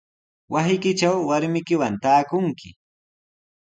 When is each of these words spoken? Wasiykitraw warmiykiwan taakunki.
Wasiykitraw 0.53 1.17
warmiykiwan 1.29 1.93
taakunki. 2.03 2.69